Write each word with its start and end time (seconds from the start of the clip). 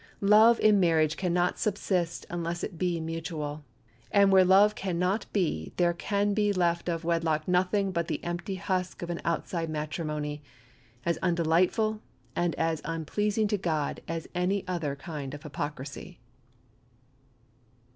Love 0.25 0.59
in 0.61 0.79
marriage 0.79 1.15
can 1.15 1.31
not 1.31 1.59
subsist 1.59 2.25
unless 2.31 2.63
it 2.63 2.79
be 2.79 2.99
mutual; 2.99 3.63
and 4.09 4.31
where 4.31 4.43
love 4.43 4.73
can 4.73 4.97
not 4.97 5.31
be 5.31 5.73
there 5.77 5.93
can 5.93 6.33
be 6.33 6.51
left 6.51 6.89
of 6.89 7.03
wedlock 7.03 7.47
nothing 7.47 7.91
but 7.91 8.07
the 8.07 8.23
empty 8.23 8.55
husk 8.55 9.03
of 9.03 9.11
an 9.11 9.21
outside 9.23 9.69
matrimony, 9.69 10.41
as 11.05 11.19
undelightful 11.21 12.01
and 12.35 12.55
as 12.55 12.81
unpleasing 12.83 13.47
to 13.47 13.59
God 13.59 14.01
as 14.07 14.27
any 14.33 14.67
other 14.67 14.95
kind 14.95 15.35
of 15.35 15.43
hypocrisy. 15.43 16.19